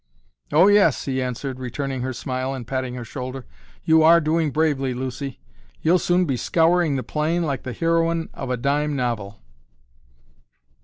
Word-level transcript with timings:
"Oh, 0.51 0.65
yes," 0.67 1.05
he 1.05 1.21
answered, 1.21 1.59
returning 1.59 2.01
her 2.01 2.11
smile 2.11 2.55
and 2.55 2.65
patting 2.65 2.95
her 2.95 3.05
shoulder; 3.05 3.45
"you 3.83 4.01
are 4.01 4.19
doing 4.19 4.49
bravely, 4.49 4.95
Lucy. 4.95 5.39
You'll 5.83 5.99
soon 5.99 6.25
be 6.25 6.37
scouring 6.37 6.95
the 6.95 7.03
plain 7.03 7.43
like 7.43 7.61
the 7.61 7.71
heroine 7.73 8.27
of 8.33 8.49
a 8.49 8.57
dime 8.57 8.95
novel." 8.95 9.43